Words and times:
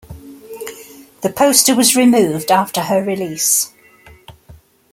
The 1.21 1.29
poster 1.31 1.75
was 1.75 1.95
removed 1.95 2.51
after 2.51 2.81
her 2.85 3.03
release. 3.03 3.71